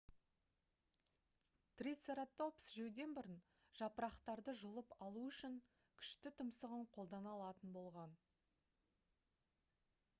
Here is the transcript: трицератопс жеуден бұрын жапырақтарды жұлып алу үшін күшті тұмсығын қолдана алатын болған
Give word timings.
трицератопс 1.81 2.69
жеуден 2.77 3.11
бұрын 3.17 3.35
жапырақтарды 3.81 4.55
жұлып 4.61 4.95
алу 5.07 5.25
үшін 5.33 5.59
күшті 5.99 6.31
тұмсығын 6.39 6.87
қолдана 6.97 7.35
алатын 7.35 7.75
болған 7.77 8.17